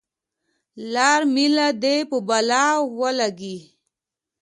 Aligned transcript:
لار 0.93 1.21
میله 1.33 1.67
دې 1.83 1.95
په 2.09 2.17
بلا 2.27 2.65
ولګي. 2.99 3.57